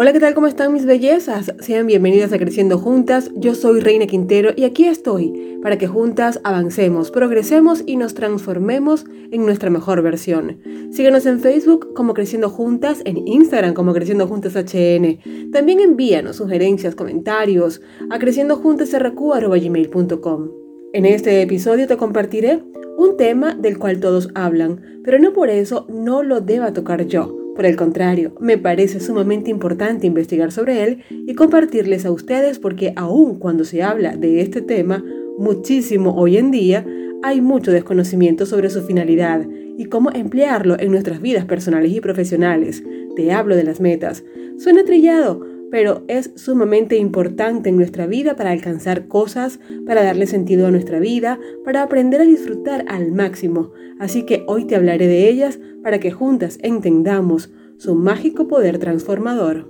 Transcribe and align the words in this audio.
Hola, 0.00 0.12
¿qué 0.12 0.20
tal? 0.20 0.32
¿Cómo 0.32 0.46
están 0.46 0.72
mis 0.72 0.86
bellezas? 0.86 1.52
Sean 1.58 1.88
bienvenidas 1.88 2.32
a 2.32 2.38
Creciendo 2.38 2.78
Juntas. 2.78 3.32
Yo 3.34 3.56
soy 3.56 3.80
Reina 3.80 4.06
Quintero 4.06 4.50
y 4.54 4.62
aquí 4.62 4.84
estoy 4.84 5.58
para 5.60 5.76
que 5.76 5.88
juntas 5.88 6.38
avancemos, 6.44 7.10
progresemos 7.10 7.82
y 7.84 7.96
nos 7.96 8.14
transformemos 8.14 9.06
en 9.32 9.44
nuestra 9.44 9.70
mejor 9.70 10.02
versión. 10.02 10.60
Síguenos 10.92 11.26
en 11.26 11.40
Facebook 11.40 11.94
como 11.94 12.14
Creciendo 12.14 12.48
Juntas, 12.48 13.02
en 13.06 13.26
Instagram 13.26 13.74
como 13.74 13.92
Creciendo 13.92 14.28
Juntas 14.28 14.54
HN. 14.54 15.50
También 15.50 15.80
envíanos 15.80 16.36
sugerencias, 16.36 16.94
comentarios 16.94 17.80
a 18.08 18.20
creciendojuntasrq.gmail.com. 18.20 20.50
En 20.92 21.06
este 21.06 21.42
episodio 21.42 21.88
te 21.88 21.96
compartiré 21.96 22.62
un 22.96 23.16
tema 23.16 23.56
del 23.56 23.80
cual 23.80 23.98
todos 23.98 24.28
hablan, 24.36 25.00
pero 25.02 25.18
no 25.18 25.32
por 25.32 25.50
eso 25.50 25.88
no 25.88 26.22
lo 26.22 26.40
deba 26.40 26.72
tocar 26.72 27.04
yo 27.08 27.37
por 27.58 27.66
el 27.66 27.74
contrario, 27.74 28.36
me 28.38 28.56
parece 28.56 29.00
sumamente 29.00 29.50
importante 29.50 30.06
investigar 30.06 30.52
sobre 30.52 30.84
él 30.84 31.02
y 31.10 31.34
compartirles 31.34 32.06
a 32.06 32.12
ustedes 32.12 32.60
porque 32.60 32.92
aun 32.94 33.40
cuando 33.40 33.64
se 33.64 33.82
habla 33.82 34.16
de 34.16 34.42
este 34.42 34.62
tema 34.62 35.04
muchísimo 35.38 36.14
hoy 36.14 36.36
en 36.36 36.52
día, 36.52 36.86
hay 37.24 37.40
mucho 37.40 37.72
desconocimiento 37.72 38.46
sobre 38.46 38.70
su 38.70 38.82
finalidad 38.82 39.44
y 39.76 39.86
cómo 39.86 40.12
emplearlo 40.12 40.76
en 40.78 40.92
nuestras 40.92 41.20
vidas 41.20 41.46
personales 41.46 41.90
y 41.90 42.00
profesionales. 42.00 42.84
Te 43.16 43.32
hablo 43.32 43.56
de 43.56 43.64
las 43.64 43.80
metas. 43.80 44.22
Suena 44.56 44.84
trillado, 44.84 45.44
pero 45.72 46.04
es 46.06 46.30
sumamente 46.36 46.96
importante 46.96 47.70
en 47.70 47.76
nuestra 47.76 48.06
vida 48.06 48.36
para 48.36 48.52
alcanzar 48.52 49.08
cosas, 49.08 49.58
para 49.84 50.04
darle 50.04 50.28
sentido 50.28 50.68
a 50.68 50.70
nuestra 50.70 51.00
vida, 51.00 51.40
para 51.64 51.82
aprender 51.82 52.20
a 52.20 52.24
disfrutar 52.24 52.84
al 52.86 53.10
máximo. 53.10 53.72
Así 53.98 54.22
que 54.22 54.44
hoy 54.46 54.64
te 54.64 54.76
hablaré 54.76 55.08
de 55.08 55.28
ellas 55.28 55.58
para 55.82 55.98
que 55.98 56.10
juntas 56.10 56.58
entendamos 56.62 57.50
su 57.78 57.94
mágico 57.94 58.48
poder 58.48 58.80
transformador. 58.80 59.68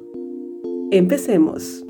Empecemos. 0.90 1.84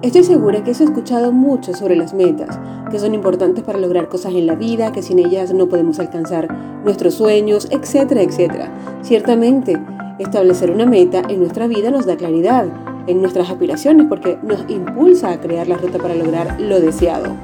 Estoy 0.00 0.24
segura 0.24 0.64
que 0.64 0.70
has 0.70 0.80
escuchado 0.80 1.32
mucho 1.32 1.74
sobre 1.74 1.96
las 1.96 2.14
metas, 2.14 2.58
que 2.90 2.98
son 2.98 3.12
importantes 3.12 3.62
para 3.62 3.78
lograr 3.78 4.08
cosas 4.08 4.32
en 4.32 4.46
la 4.46 4.54
vida, 4.54 4.90
que 4.90 5.02
sin 5.02 5.18
ellas 5.18 5.52
no 5.52 5.68
podemos 5.68 5.98
alcanzar 5.98 6.82
nuestros 6.82 7.12
sueños, 7.12 7.68
etcétera, 7.70 8.22
etcétera. 8.22 8.72
Ciertamente, 9.02 9.78
establecer 10.18 10.70
una 10.70 10.86
meta 10.86 11.22
en 11.28 11.40
nuestra 11.40 11.66
vida 11.66 11.90
nos 11.90 12.06
da 12.06 12.16
claridad, 12.16 12.66
en 13.06 13.20
nuestras 13.20 13.50
aspiraciones 13.50 14.06
porque 14.08 14.38
nos 14.42 14.64
impulsa 14.70 15.32
a 15.32 15.40
crear 15.40 15.68
la 15.68 15.76
ruta 15.76 15.98
para 15.98 16.14
lograr 16.14 16.58
lo 16.58 16.80
deseado. 16.80 17.36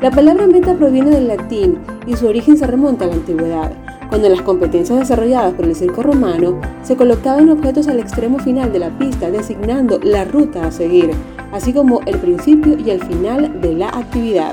La 0.00 0.12
palabra 0.12 0.46
meta 0.46 0.76
proviene 0.76 1.10
del 1.10 1.26
latín 1.26 1.78
y 2.06 2.14
su 2.14 2.28
origen 2.28 2.56
se 2.56 2.68
remonta 2.68 3.04
a 3.04 3.08
la 3.08 3.14
antigüedad, 3.14 3.72
cuando 4.12 4.28
las 4.28 4.42
competencias 4.42 4.98
desarrolladas 4.98 5.54
por 5.54 5.64
el 5.64 5.74
circo 5.74 6.02
romano 6.02 6.60
se 6.82 6.96
colocaban 6.96 7.48
objetos 7.48 7.88
al 7.88 7.98
extremo 7.98 8.38
final 8.38 8.70
de 8.70 8.78
la 8.78 8.90
pista 8.98 9.30
designando 9.30 9.98
la 10.02 10.26
ruta 10.26 10.66
a 10.66 10.70
seguir, 10.70 11.12
así 11.50 11.72
como 11.72 12.02
el 12.04 12.18
principio 12.18 12.78
y 12.78 12.90
el 12.90 13.02
final 13.02 13.62
de 13.62 13.72
la 13.72 13.88
actividad. 13.88 14.52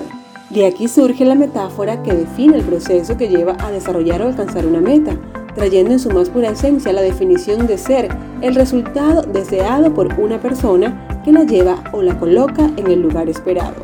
De 0.50 0.66
aquí 0.66 0.88
surge 0.88 1.26
la 1.26 1.36
metáfora 1.36 2.02
que 2.04 2.14
define 2.14 2.56
el 2.56 2.64
proceso 2.64 3.18
que 3.18 3.28
lleva 3.28 3.58
a 3.60 3.70
desarrollar 3.70 4.22
o 4.22 4.28
alcanzar 4.28 4.66
una 4.66 4.80
meta, 4.80 5.18
trayendo 5.56 5.92
en 5.92 6.00
su 6.00 6.10
más 6.10 6.30
pura 6.30 6.52
esencia 6.52 6.94
la 6.94 7.02
definición 7.02 7.68
de 7.68 7.78
ser 7.78 8.08
el 8.40 8.56
resultado 8.56 9.23
deseado 9.23 9.94
por 9.94 10.18
una 10.22 10.40
persona 10.40 11.22
que 11.26 11.34
la 11.34 11.44
lleva 11.44 11.84
o 11.92 12.02
la 12.02 12.18
coloca 12.18 12.72
en 12.78 12.88
el 12.88 13.02
lugar 13.02 13.28
esperado. 13.28 13.76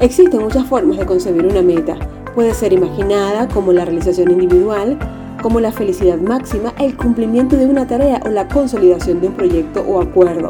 Existen 0.00 0.42
muchas 0.42 0.66
formas 0.66 0.98
de 0.98 1.06
concebir 1.06 1.46
una 1.46 1.62
meta. 1.62 2.09
Puede 2.34 2.54
ser 2.54 2.72
imaginada 2.72 3.48
como 3.48 3.72
la 3.72 3.84
realización 3.84 4.30
individual, 4.30 4.98
como 5.42 5.58
la 5.58 5.72
felicidad 5.72 6.18
máxima, 6.18 6.72
el 6.78 6.96
cumplimiento 6.96 7.56
de 7.56 7.66
una 7.66 7.86
tarea 7.86 8.20
o 8.24 8.28
la 8.28 8.46
consolidación 8.46 9.20
de 9.20 9.28
un 9.28 9.34
proyecto 9.34 9.82
o 9.82 10.00
acuerdo. 10.00 10.48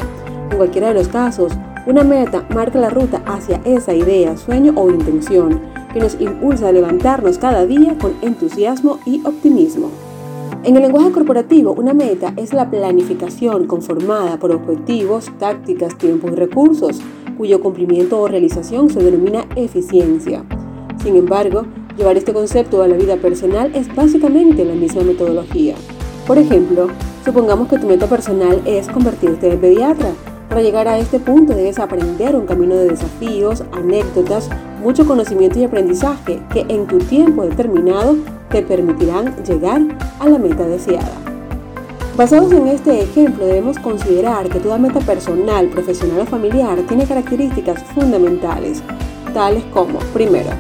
En 0.51 0.56
cualquiera 0.56 0.89
de 0.89 0.95
los 0.95 1.08
casos, 1.08 1.53
una 1.86 2.05
meta 2.05 2.45
marca 2.55 2.78
la 2.78 2.91
ruta 2.91 3.23
hacia 3.25 3.62
esa 3.64 3.95
idea, 3.95 4.36
sueño 4.36 4.75
o 4.77 4.91
intención 4.91 5.61
que 5.95 6.01
nos 6.01 6.20
impulsa 6.20 6.69
a 6.69 6.73
levantarnos 6.73 7.39
cada 7.39 7.64
día 7.64 7.97
con 7.98 8.12
entusiasmo 8.20 8.98
y 9.07 9.23
optimismo. 9.24 9.91
En 10.62 10.77
el 10.77 10.83
lenguaje 10.83 11.11
corporativo, 11.11 11.73
una 11.73 11.95
meta 11.95 12.35
es 12.36 12.52
la 12.52 12.70
planificación 12.70 13.67
conformada 13.67 14.36
por 14.36 14.52
objetivos, 14.52 15.30
tácticas, 15.39 15.97
tiempos 15.97 16.33
y 16.33 16.35
recursos, 16.35 17.01
cuyo 17.39 17.62
cumplimiento 17.62 18.20
o 18.20 18.29
realización 18.29 18.91
se 18.91 19.02
denomina 19.02 19.47
eficiencia. 19.57 20.45
Sin 21.02 21.16
embargo, 21.16 21.64
llevar 21.96 22.16
este 22.18 22.34
concepto 22.34 22.83
a 22.83 22.88
la 22.88 22.96
vida 22.96 23.16
personal 23.16 23.72
es 23.74 23.94
básicamente 23.94 24.64
la 24.64 24.74
misma 24.74 25.02
metodología. 25.02 25.74
Por 26.27 26.36
ejemplo, 26.36 26.88
supongamos 27.24 27.68
que 27.68 27.78
tu 27.78 27.86
meta 27.86 28.06
personal 28.06 28.61
es 28.66 28.86
convertirte 28.88 29.50
en 29.50 29.61
pediatra. 29.61 30.11
Para 30.48 30.62
llegar 30.62 30.88
a 30.88 30.98
este 30.98 31.18
punto 31.18 31.55
debes 31.55 31.78
aprender 31.78 32.36
un 32.36 32.44
camino 32.44 32.74
de 32.74 32.88
desafíos, 32.88 33.64
anécdotas, 33.72 34.50
mucho 34.83 35.06
conocimiento 35.06 35.58
y 35.58 35.64
aprendizaje 35.64 36.40
que 36.52 36.66
en 36.68 36.86
tu 36.86 36.98
tiempo 36.98 37.44
determinado 37.44 38.17
te 38.50 38.62
permitirán 38.62 39.42
llegar 39.44 39.80
a 40.18 40.28
la 40.28 40.38
meta 40.38 40.67
deseada. 40.67 41.17
Basados 42.17 42.52
en 42.52 42.68
este 42.68 43.00
ejemplo, 43.00 43.46
debemos 43.46 43.78
considerar 43.78 44.48
que 44.50 44.58
toda 44.58 44.77
meta 44.77 45.00
personal, 45.00 45.68
profesional 45.68 46.20
o 46.20 46.27
familiar 46.27 46.78
tiene 46.88 47.06
características 47.06 47.82
fundamentales, 47.94 48.82
tales 49.32 49.64
como, 49.72 50.00
primero, 50.12 50.50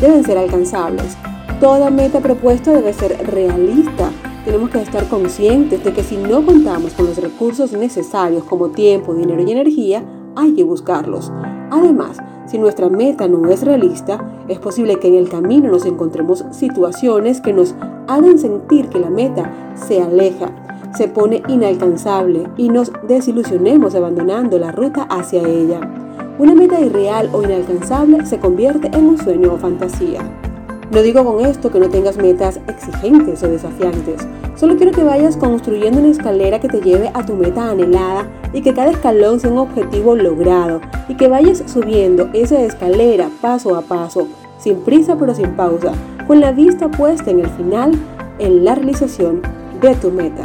deben 0.00 0.24
ser 0.24 0.38
alcanzables. 0.38 1.16
Toda 1.60 1.90
meta 1.90 2.20
propuesta 2.20 2.72
debe 2.72 2.92
ser 2.92 3.16
realista. 3.26 4.10
Tenemos 4.44 4.70
que 4.70 4.80
estar 4.80 5.08
conscientes 5.08 5.82
de 5.84 5.92
que 5.92 6.02
si 6.02 6.16
no 6.16 6.44
contamos 6.44 6.92
con 6.94 7.06
los 7.06 7.18
recursos 7.18 7.72
necesarios 7.72 8.44
como 8.44 8.68
tiempo, 8.68 9.14
dinero 9.14 9.42
y 9.42 9.52
energía, 9.52 10.02
hay 10.36 10.54
que 10.54 10.64
buscarlos. 10.64 11.32
Además, 11.70 12.18
si 12.46 12.58
nuestra 12.58 12.88
meta 12.88 13.28
no 13.28 13.50
es 13.50 13.62
realista, 13.62 14.44
es 14.48 14.58
posible 14.58 14.98
que 14.98 15.08
en 15.08 15.14
el 15.14 15.28
camino 15.28 15.68
nos 15.70 15.84
encontremos 15.84 16.44
situaciones 16.50 17.40
que 17.40 17.52
nos 17.52 17.74
hagan 18.06 18.38
sentir 18.38 18.88
que 18.88 18.98
la 18.98 19.10
meta 19.10 19.74
se 19.74 20.00
aleja, 20.00 20.50
se 20.96 21.08
pone 21.08 21.42
inalcanzable 21.48 22.48
y 22.56 22.70
nos 22.70 22.90
desilusionemos 23.06 23.94
abandonando 23.94 24.58
la 24.58 24.72
ruta 24.72 25.02
hacia 25.10 25.46
ella. 25.46 25.80
Una 26.38 26.54
meta 26.54 26.80
irreal 26.80 27.28
o 27.32 27.42
inalcanzable 27.42 28.24
se 28.24 28.38
convierte 28.38 28.96
en 28.96 29.06
un 29.06 29.18
sueño 29.18 29.54
o 29.54 29.58
fantasía. 29.58 30.20
No 30.92 31.02
digo 31.02 31.24
con 31.24 31.44
esto 31.44 31.72
que 31.72 31.80
no 31.80 31.88
tengas 31.88 32.16
metas 32.16 32.60
exigentes 32.68 33.42
o 33.42 33.48
desafiantes, 33.48 34.20
solo 34.54 34.76
quiero 34.76 34.92
que 34.92 35.02
vayas 35.02 35.36
construyendo 35.36 35.98
una 35.98 36.10
escalera 36.10 36.60
que 36.60 36.68
te 36.68 36.80
lleve 36.80 37.10
a 37.12 37.26
tu 37.26 37.34
meta 37.34 37.68
anhelada 37.68 38.28
y 38.52 38.62
que 38.62 38.72
cada 38.72 38.92
escalón 38.92 39.40
sea 39.40 39.50
un 39.50 39.58
objetivo 39.58 40.14
logrado 40.14 40.80
y 41.08 41.16
que 41.16 41.26
vayas 41.26 41.64
subiendo 41.66 42.28
esa 42.32 42.62
escalera 42.62 43.30
paso 43.40 43.74
a 43.74 43.82
paso, 43.82 44.28
sin 44.58 44.76
prisa 44.82 45.16
pero 45.18 45.34
sin 45.34 45.56
pausa, 45.56 45.90
con 46.28 46.38
la 46.40 46.52
vista 46.52 46.88
puesta 46.88 47.32
en 47.32 47.40
el 47.40 47.50
final, 47.50 47.90
en 48.38 48.64
la 48.64 48.76
realización 48.76 49.42
de 49.80 49.92
tu 49.96 50.12
meta. 50.12 50.44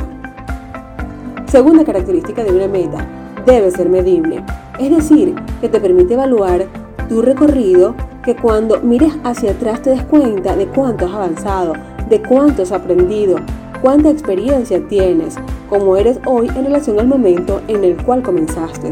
Segunda 1.45 1.85
característica 1.85 2.43
de 2.43 2.51
una 2.51 2.67
meta, 2.67 3.05
debe 3.45 3.69
ser 3.69 3.89
medible, 3.89 4.43
es 4.83 4.89
decir, 4.89 5.35
que 5.61 5.69
te 5.69 5.79
permite 5.79 6.16
evaluar 6.16 6.66
tu 7.09 7.21
recorrido, 7.21 7.95
que 8.23 8.35
cuando 8.35 8.81
mires 8.81 9.13
hacia 9.23 9.51
atrás 9.51 9.81
te 9.81 9.91
des 9.91 10.03
cuenta 10.03 10.55
de 10.55 10.67
cuánto 10.67 11.05
has 11.05 11.13
avanzado, 11.13 11.73
de 12.09 12.21
cuánto 12.21 12.63
has 12.63 12.71
aprendido, 12.71 13.38
cuánta 13.81 14.09
experiencia 14.09 14.85
tienes, 14.88 15.35
cómo 15.69 15.97
eres 15.97 16.19
hoy 16.25 16.47
en 16.55 16.66
relación 16.66 16.99
al 16.99 17.07
momento 17.07 17.61
en 17.67 17.83
el 17.83 17.97
cual 18.03 18.23
comenzaste. 18.23 18.91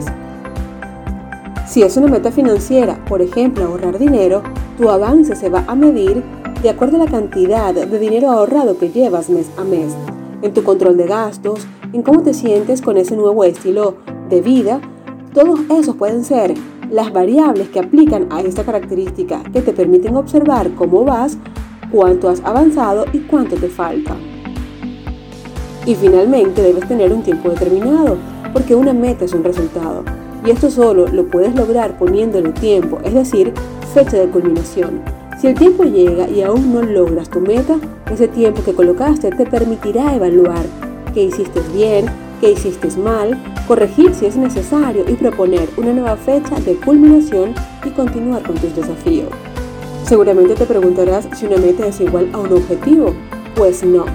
Si 1.68 1.84
es 1.84 1.96
una 1.96 2.08
meta 2.08 2.32
financiera, 2.32 2.98
por 3.08 3.22
ejemplo 3.22 3.66
ahorrar 3.66 3.98
dinero, 3.98 4.44
tu 4.78 4.90
avance 4.90 5.36
se 5.36 5.50
va 5.50 5.64
a 5.68 5.76
medir 5.76 6.22
de 6.62 6.70
acuerdo 6.70 6.98
a 6.98 7.06
la 7.06 7.12
cantidad 7.12 7.74
de 7.74 8.00
dinero 8.00 8.30
ahorrado 8.30 8.78
que 8.78 8.90
llevas 8.90 9.30
mes 9.30 9.50
a 9.58 9.64
mes, 9.64 9.96
en 10.42 10.54
tu 10.54 10.64
control 10.64 10.98
de 10.98 11.08
gastos, 11.08 11.66
en 11.94 12.04
cómo 12.04 12.22
te 12.22 12.34
sientes 12.34 12.82
con 12.82 12.98
ese 12.98 13.16
nuevo 13.16 13.44
estilo 13.44 13.96
de 14.30 14.42
vida. 14.42 14.82
Todos 15.34 15.62
esos 15.70 15.96
pueden 15.96 16.26
ser 16.26 16.54
las 16.92 17.14
variables 17.14 17.70
que 17.70 17.80
aplican 17.80 18.28
a 18.32 18.42
esta 18.42 18.66
característica 18.66 19.42
que 19.54 19.62
te 19.62 19.72
permiten 19.72 20.18
observar 20.18 20.72
cómo 20.76 21.06
vas, 21.06 21.38
cuánto 21.90 22.28
has 22.28 22.42
avanzado 22.44 23.06
y 23.14 23.20
cuánto 23.20 23.56
te 23.56 23.70
falta. 23.70 24.14
Y 25.86 25.96
finalmente 25.96 26.62
debes 26.62 26.86
tener 26.86 27.14
un 27.14 27.24
tiempo 27.24 27.50
determinado, 27.50 28.18
porque 28.52 28.76
una 28.76 28.92
meta 28.92 29.24
es 29.24 29.34
un 29.34 29.46
resultado. 29.46 30.04
Y 30.46 30.52
esto 30.52 30.70
solo 30.70 31.08
lo 31.08 31.26
puedes 31.28 31.56
lograr 31.56 31.98
poniéndole 31.98 32.52
tiempo, 32.52 33.00
es 33.06 33.14
decir, 33.14 33.54
fecha 33.94 34.18
de 34.18 34.28
culminación. 34.28 35.02
Si 35.40 35.48
el 35.48 35.56
tiempo 35.56 35.86
llega 35.86 36.28
y 36.30 36.42
aún 36.42 36.74
no 36.74 36.82
logras 36.82 37.30
tu 37.30 37.40
meta, 37.40 37.80
ese 38.12 38.28
tiempo 38.28 38.64
que 38.66 38.74
colocaste 38.74 39.30
te 39.30 39.46
permitirá 39.46 40.14
evaluar 40.14 40.66
qué 41.14 41.24
hiciste 41.24 41.62
bien, 41.74 42.06
qué 42.42 42.52
hiciste 42.52 42.90
mal, 42.98 43.40
corregir 43.68 44.14
si 44.14 44.26
es 44.26 44.36
necesario 44.36 45.06
y 45.08 45.14
proponer 45.14 45.70
una 45.78 45.94
nueva 45.94 46.18
fecha 46.18 46.60
de 46.60 46.76
culminación 46.76 47.54
y 47.86 47.90
continuar 47.92 48.44
con 48.44 48.56
tus 48.56 48.76
desafíos. 48.76 49.30
Seguramente 50.04 50.56
te 50.56 50.66
preguntarás 50.66 51.28
si 51.36 51.46
una 51.46 51.58
meta 51.58 51.88
es 51.88 52.02
igual 52.02 52.30
a 52.34 52.40
un 52.40 52.52
objetivo. 52.52 53.14
Pues 53.56 53.84
no, 53.84 54.06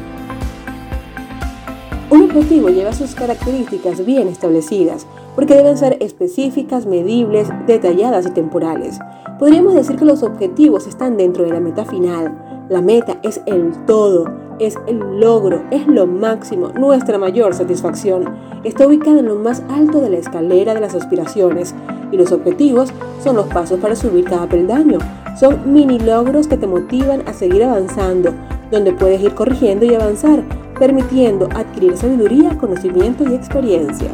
Un 2.08 2.22
objetivo 2.22 2.68
lleva 2.68 2.92
sus 2.92 3.14
características 3.14 4.04
bien 4.06 4.28
establecidas, 4.28 5.06
porque 5.34 5.54
deben 5.54 5.76
ser 5.76 5.98
específicas, 6.00 6.86
medibles, 6.86 7.48
detalladas 7.66 8.26
y 8.26 8.30
temporales. 8.30 8.98
Podríamos 9.38 9.74
decir 9.74 9.96
que 9.96 10.04
los 10.04 10.22
objetivos 10.22 10.86
están 10.86 11.16
dentro 11.16 11.44
de 11.44 11.50
la 11.50 11.60
meta 11.60 11.84
final. 11.84 12.66
La 12.70 12.80
meta 12.80 13.18
es 13.22 13.40
el 13.46 13.72
todo, 13.86 14.24
es 14.58 14.76
el 14.86 15.20
logro, 15.20 15.62
es 15.70 15.86
lo 15.86 16.06
máximo, 16.06 16.68
nuestra 16.68 17.18
mayor 17.18 17.54
satisfacción. 17.54 18.24
Está 18.64 18.86
ubicada 18.86 19.20
en 19.20 19.26
lo 19.26 19.36
más 19.36 19.62
alto 19.68 20.00
de 20.00 20.10
la 20.10 20.18
escalera 20.18 20.74
de 20.74 20.80
las 20.80 20.94
aspiraciones 20.94 21.74
y 22.10 22.16
los 22.16 22.32
objetivos 22.32 22.92
son 23.22 23.36
los 23.36 23.46
pasos 23.46 23.80
para 23.80 23.96
subir 23.96 24.24
cada 24.24 24.48
peldaño. 24.48 24.98
Son 25.38 25.72
mini 25.72 25.98
logros 25.98 26.48
que 26.48 26.56
te 26.56 26.66
motivan 26.66 27.22
a 27.26 27.32
seguir 27.32 27.64
avanzando, 27.64 28.32
donde 28.70 28.92
puedes 28.92 29.20
ir 29.20 29.34
corrigiendo 29.34 29.84
y 29.84 29.94
avanzar, 29.94 30.42
permitiendo 30.78 31.48
adquirir 31.54 31.96
sabiduría, 31.96 32.56
conocimiento 32.58 33.24
y 33.28 33.34
experiencia. 33.34 34.08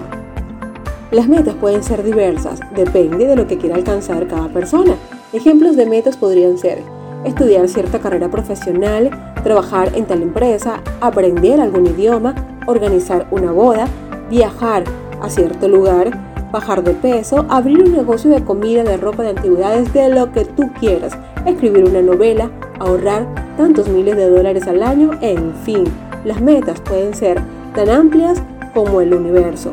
Las 1.11 1.29
metas 1.29 1.55
pueden 1.55 1.83
ser 1.83 2.03
diversas, 2.03 2.61
depende 2.75 3.27
de 3.27 3.37
lo 3.37 3.47
que 3.47 3.59
quiera 3.59 3.77
alcanzar 3.77 4.27
cada 4.27 4.49
persona. 4.49 4.95
Ejemplos 5.33 5.77
de 5.77 5.87
metas 5.87 6.17
podrían 6.17 6.59
ser 6.59 6.79
estudiar 7.25 7.69
cierta 7.69 8.01
carrera 8.01 8.31
profesional, 8.31 9.32
trabajar 9.43 9.93
en 9.95 10.07
tal 10.07 10.23
empresa, 10.23 10.81
aprender 11.01 11.61
algún 11.61 11.87
idioma, 11.87 12.35
organizar 12.67 13.27
una 13.31 13.53
boda, 13.53 13.87
viajar 14.31 14.85
a 15.21 15.29
cierto 15.29 15.69
lugar, 15.69 16.11
bajar 16.53 16.85
de 16.85 16.93
peso, 16.93 17.47
abrir 17.49 17.83
un 17.83 17.93
negocio 17.93 18.31
de 18.31 18.45
comida, 18.45 18.85
de 18.85 18.97
ropa, 18.97 19.23
de 19.23 19.31
antigüedades, 19.31 19.93
de 19.93 20.09
lo 20.11 20.31
que 20.33 20.45
tú 20.45 20.71
quieras, 20.79 21.17
escribir 21.47 21.85
una 21.85 22.03
novela, 22.03 22.51
ahorrar 22.79 23.27
tantos 23.57 23.89
miles 23.89 24.17
de 24.17 24.29
dólares 24.29 24.67
al 24.67 24.83
año, 24.83 25.13
en 25.21 25.55
fin, 25.65 25.85
las 26.25 26.41
metas 26.41 26.81
pueden 26.81 27.15
ser 27.15 27.41
tan 27.75 27.89
amplias 27.89 28.43
como 28.75 29.01
el 29.01 29.15
universo. 29.15 29.73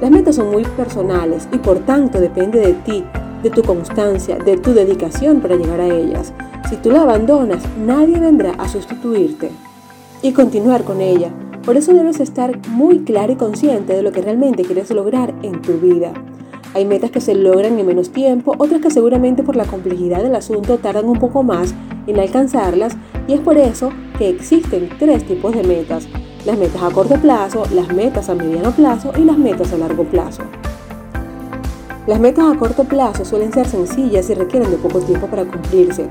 Las 0.00 0.10
metas 0.10 0.36
son 0.36 0.50
muy 0.50 0.64
personales 0.64 1.48
y 1.52 1.58
por 1.58 1.78
tanto 1.80 2.20
depende 2.20 2.60
de 2.60 2.72
ti, 2.72 3.04
de 3.42 3.50
tu 3.50 3.62
constancia, 3.62 4.36
de 4.36 4.56
tu 4.56 4.72
dedicación 4.72 5.40
para 5.40 5.56
llegar 5.56 5.80
a 5.80 5.86
ellas. 5.86 6.32
Si 6.70 6.76
tú 6.76 6.92
la 6.92 7.02
abandonas, 7.02 7.64
nadie 7.84 8.20
vendrá 8.20 8.52
a 8.52 8.68
sustituirte 8.68 9.50
y 10.22 10.30
continuar 10.30 10.84
con 10.84 11.00
ella. 11.00 11.32
Por 11.66 11.76
eso 11.76 11.92
debes 11.92 12.20
estar 12.20 12.60
muy 12.68 13.00
claro 13.00 13.32
y 13.32 13.34
consciente 13.36 13.96
de 13.96 14.04
lo 14.04 14.12
que 14.12 14.22
realmente 14.22 14.62
quieres 14.62 14.88
lograr 14.92 15.34
en 15.42 15.62
tu 15.62 15.72
vida. 15.78 16.12
Hay 16.72 16.84
metas 16.84 17.10
que 17.10 17.20
se 17.20 17.34
logran 17.34 17.76
en 17.76 17.86
menos 17.86 18.10
tiempo, 18.10 18.54
otras 18.56 18.80
que 18.80 18.92
seguramente 18.92 19.42
por 19.42 19.56
la 19.56 19.64
complejidad 19.64 20.22
del 20.22 20.36
asunto 20.36 20.78
tardan 20.78 21.06
un 21.06 21.18
poco 21.18 21.42
más 21.42 21.74
en 22.06 22.20
alcanzarlas 22.20 22.96
y 23.26 23.32
es 23.32 23.40
por 23.40 23.58
eso 23.58 23.90
que 24.16 24.28
existen 24.28 24.90
tres 24.96 25.26
tipos 25.26 25.52
de 25.52 25.64
metas. 25.64 26.06
Las 26.46 26.56
metas 26.56 26.84
a 26.84 26.90
corto 26.90 27.16
plazo, 27.16 27.64
las 27.74 27.92
metas 27.92 28.28
a 28.28 28.36
mediano 28.36 28.70
plazo 28.70 29.10
y 29.18 29.24
las 29.24 29.36
metas 29.36 29.72
a 29.72 29.78
largo 29.78 30.04
plazo. 30.04 30.42
Las 32.06 32.20
metas 32.20 32.44
a 32.44 32.56
corto 32.56 32.84
plazo 32.84 33.24
suelen 33.24 33.52
ser 33.52 33.66
sencillas 33.66 34.30
y 34.30 34.34
requieren 34.34 34.70
de 34.70 34.76
poco 34.76 35.00
tiempo 35.00 35.26
para 35.26 35.44
cumplirse. 35.44 36.08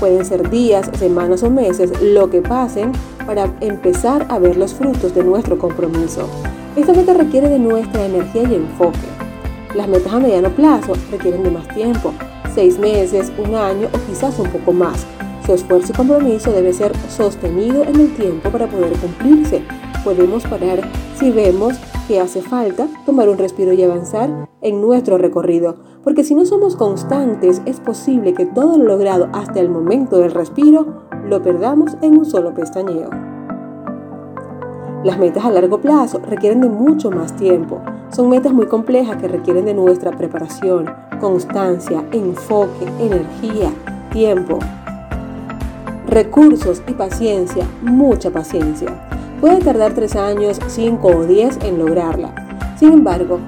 Pueden 0.00 0.24
ser 0.24 0.48
días, 0.48 0.90
semanas 0.98 1.42
o 1.42 1.50
meses, 1.50 1.92
lo 2.00 2.30
que 2.30 2.40
pasen 2.40 2.92
para 3.26 3.52
empezar 3.60 4.26
a 4.30 4.38
ver 4.38 4.56
los 4.56 4.72
frutos 4.72 5.14
de 5.14 5.22
nuestro 5.22 5.58
compromiso. 5.58 6.26
Esta 6.74 6.94
meta 6.94 7.12
requiere 7.12 7.50
de 7.50 7.58
nuestra 7.58 8.06
energía 8.06 8.44
y 8.44 8.54
enfoque. 8.54 8.98
Las 9.74 9.88
metas 9.88 10.14
a 10.14 10.18
mediano 10.18 10.48
plazo 10.48 10.94
requieren 11.10 11.42
de 11.42 11.50
más 11.50 11.68
tiempo, 11.68 12.14
seis 12.54 12.78
meses, 12.78 13.30
un 13.36 13.54
año 13.54 13.88
o 13.92 13.98
quizás 14.08 14.38
un 14.38 14.48
poco 14.48 14.72
más. 14.72 15.04
Su 15.44 15.52
esfuerzo 15.52 15.92
y 15.92 15.96
compromiso 15.96 16.50
debe 16.50 16.72
ser 16.72 16.92
sostenido 17.10 17.82
en 17.82 18.00
el 18.00 18.16
tiempo 18.16 18.48
para 18.48 18.68
poder 18.68 18.92
cumplirse. 18.94 19.62
Podemos 20.02 20.44
parar 20.44 20.80
si 21.18 21.30
vemos 21.30 21.74
que 22.08 22.20
hace 22.20 22.40
falta 22.40 22.88
tomar 23.04 23.28
un 23.28 23.36
respiro 23.36 23.74
y 23.74 23.82
avanzar 23.82 24.48
en 24.62 24.80
nuestro 24.80 25.18
recorrido, 25.18 25.76
porque 26.10 26.24
si 26.24 26.34
no 26.34 26.44
somos 26.44 26.74
constantes 26.74 27.62
es 27.66 27.78
posible 27.78 28.34
que 28.34 28.44
todo 28.44 28.76
lo 28.76 28.86
logrado 28.86 29.28
hasta 29.32 29.60
el 29.60 29.68
momento 29.68 30.18
del 30.18 30.32
respiro 30.32 31.04
lo 31.28 31.40
perdamos 31.40 31.96
en 32.02 32.18
un 32.18 32.24
solo 32.24 32.52
pestañeo. 32.52 33.10
Las 35.04 35.20
metas 35.20 35.44
a 35.44 35.52
largo 35.52 35.80
plazo 35.80 36.18
requieren 36.18 36.62
de 36.62 36.68
mucho 36.68 37.12
más 37.12 37.36
tiempo. 37.36 37.80
Son 38.08 38.28
metas 38.28 38.52
muy 38.52 38.66
complejas 38.66 39.18
que 39.18 39.28
requieren 39.28 39.66
de 39.66 39.74
nuestra 39.74 40.10
preparación, 40.10 40.90
constancia, 41.20 42.02
enfoque, 42.10 42.86
energía, 42.98 43.70
tiempo, 44.12 44.58
recursos 46.08 46.82
y 46.88 46.92
paciencia, 46.94 47.64
mucha 47.82 48.32
paciencia. 48.32 48.88
Puede 49.40 49.60
tardar 49.60 49.94
3 49.94 50.16
años, 50.16 50.58
5 50.66 51.06
o 51.06 51.24
10 51.24 51.58
en 51.66 51.78
lograrla. 51.78 52.34
Sin 52.80 52.94
embargo, 52.94 53.38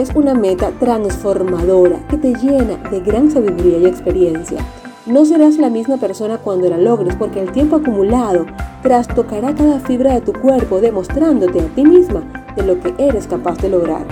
es 0.00 0.14
una 0.14 0.32
meta 0.32 0.70
transformadora 0.78 1.98
que 2.08 2.18
te 2.18 2.32
llena 2.34 2.76
de 2.88 3.00
gran 3.00 3.32
sabiduría 3.32 3.78
y 3.78 3.86
experiencia. 3.86 4.64
No 5.06 5.24
serás 5.24 5.58
la 5.58 5.70
misma 5.70 5.96
persona 5.96 6.38
cuando 6.38 6.68
la 6.68 6.78
logres 6.78 7.16
porque 7.16 7.40
el 7.40 7.50
tiempo 7.50 7.76
acumulado 7.76 8.46
trastocará 8.82 9.54
cada 9.56 9.80
fibra 9.80 10.14
de 10.14 10.20
tu 10.20 10.32
cuerpo 10.32 10.80
demostrándote 10.80 11.60
a 11.60 11.66
ti 11.74 11.84
misma 11.84 12.22
de 12.54 12.62
lo 12.62 12.78
que 12.78 12.94
eres 12.98 13.26
capaz 13.26 13.58
de 13.58 13.70
lograr. 13.70 14.06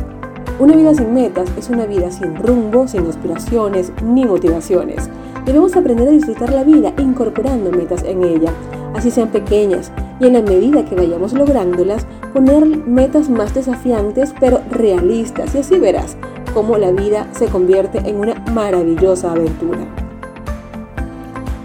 Una 0.59 0.75
vida 0.75 0.93
sin 0.94 1.15
metas 1.15 1.49
es 1.56 1.69
una 1.69 1.87
vida 1.87 2.11
sin 2.11 2.35
rumbo, 2.35 2.89
sin 2.89 3.06
aspiraciones 3.06 3.93
ni 4.03 4.25
motivaciones. 4.25 5.09
Debemos 5.44 5.77
aprender 5.77 6.09
a 6.09 6.12
disfrutar 6.12 6.53
la 6.53 6.65
vida 6.65 6.93
incorporando 6.99 7.71
metas 7.71 8.03
en 8.03 8.25
ella, 8.25 8.50
así 8.94 9.12
sean 9.12 9.29
pequeñas, 9.29 9.93
y 10.19 10.27
en 10.27 10.32
la 10.32 10.43
medida 10.43 10.85
que 10.85 10.97
vayamos 10.97 11.35
lográndolas, 11.35 12.06
poner 12.32 12.67
metas 12.67 13.28
más 13.28 13.55
desafiantes 13.55 14.34
pero 14.38 14.61
realistas 14.70 15.55
y 15.55 15.58
así 15.58 15.78
verás 15.78 16.17
cómo 16.55 16.78
la 16.78 16.90
vida 16.90 17.28
se 17.32 17.46
convierte 17.46 17.99
en 17.99 18.17
una 18.17 18.34
maravillosa 18.52 19.32
aventura. 19.32 19.87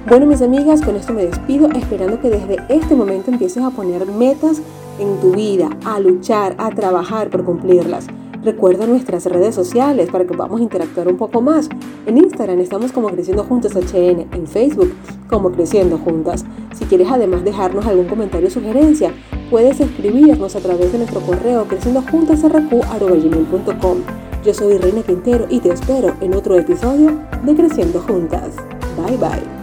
Bueno, 0.08 0.26
mis 0.26 0.42
amigas, 0.42 0.82
con 0.82 0.98
esto 0.98 1.14
me 1.14 1.26
despido, 1.26 1.70
esperando 1.72 2.20
que 2.20 2.30
desde 2.30 2.58
este 2.68 2.96
momento 2.96 3.32
empieces 3.32 3.64
a 3.64 3.70
poner 3.70 4.06
metas 4.06 4.62
en 5.00 5.18
tu 5.22 5.32
vida, 5.32 5.70
a 5.86 6.00
luchar, 6.02 6.56
a 6.58 6.72
trabajar 6.72 7.30
por 7.30 7.46
cumplirlas. 7.46 8.08
Recuerda 8.44 8.88
nuestras 8.88 9.26
redes 9.28 9.54
sociales 9.54 10.10
para 10.12 10.26
que 10.26 10.34
podamos 10.34 10.60
interactuar 10.60 11.08
un 11.08 11.16
poco 11.16 11.42
más. 11.42 11.70
En 12.08 12.18
Instagram 12.18 12.60
estamos 12.60 12.92
como 12.92 13.10
Creciendo 13.10 13.44
Juntas 13.44 13.74
HN, 13.76 14.28
en 14.34 14.48
Facebook 14.48 14.92
como 15.30 15.52
Creciendo 15.52 16.00
Juntas. 16.00 16.44
Si 16.74 16.86
quieres 16.86 17.08
además 17.10 17.44
dejarnos 17.44 17.86
algún 17.86 18.08
comentario 18.08 18.48
o 18.48 18.52
sugerencia, 18.52 19.14
puedes 19.52 19.80
escribirnos 19.82 20.56
a 20.56 20.62
través 20.62 20.94
de 20.94 21.00
nuestro 21.00 21.20
correo 21.22 21.68
creciendojuntasrq.com. 21.68 23.98
Yo 24.44 24.54
soy 24.54 24.78
Reina 24.78 25.04
Quintero 25.04 25.46
y 25.50 25.60
te 25.60 25.74
espero 25.74 26.16
en 26.22 26.34
otro 26.34 26.58
episodio 26.58 27.20
de 27.44 27.54
Creciendo 27.54 28.00
Juntas. 28.00 28.56
Bye 28.98 29.18
bye. 29.18 29.61